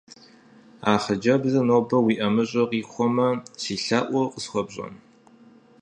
А 0.91 0.93
хъыджэбзыр 1.03 1.63
нобэ 1.67 1.97
уи 2.05 2.13
ӀэмыщӀэ 2.19 2.63
къихуэмэ, 2.69 3.27
си 3.61 3.75
лъэӀур 3.83 4.27
къысхуэпщӀэн? 4.33 4.93